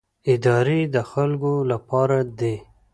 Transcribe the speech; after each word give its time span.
ادارې 0.33 0.79
د 0.93 0.95
خلکو 1.11 1.53
لپاره 1.71 2.17
دي 2.39 2.55